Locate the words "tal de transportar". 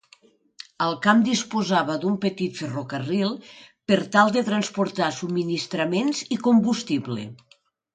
4.19-5.15